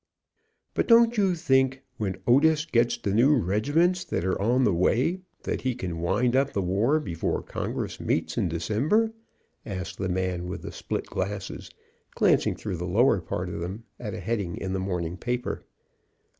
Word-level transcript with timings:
"But 0.73 0.87
don't 0.87 1.15
you 1.15 1.35
think 1.35 1.83
when 1.97 2.17
Otis 2.25 2.65
gets 2.65 2.97
the 2.97 3.13
new 3.13 3.35
regi 3.37 3.71
ments 3.71 4.03
that 4.05 4.25
are 4.25 4.41
on 4.41 4.63
the 4.63 4.73
way, 4.73 5.21
that 5.43 5.61
he 5.61 5.75
can 5.75 5.99
wind 6.01 6.35
up 6.35 6.53
the 6.53 6.61
war 6.63 6.99
before 6.99 7.43
Congress 7.43 7.99
meets 7.99 8.35
in 8.35 8.49
December?" 8.49 9.13
asked 9.63 9.99
the 9.99 10.09
man 10.09 10.47
with 10.47 10.63
the 10.63 10.71
split 10.71 11.05
glasses, 11.05 11.69
glancing 12.15 12.55
through 12.55 12.77
the 12.77 12.87
lower 12.87 13.21
part 13.21 13.47
of 13.47 13.59
them 13.61 13.83
at 13.99 14.15
a 14.15 14.19
heading 14.19 14.57
in 14.57 14.73
the 14.73 14.79
morning 14.79 15.17
paper. 15.17 15.65